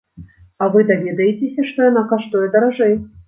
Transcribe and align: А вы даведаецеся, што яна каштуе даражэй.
А 0.63 0.69
вы 0.75 0.81
даведаецеся, 0.91 1.67
што 1.73 1.87
яна 1.91 2.03
каштуе 2.13 2.45
даражэй. 2.59 2.93